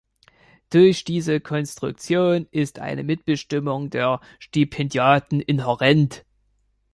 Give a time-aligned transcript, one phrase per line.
[0.71, 6.25] Durch diese Konstruktion ist eine Mitbestimmung der Stipendiaten inhärent.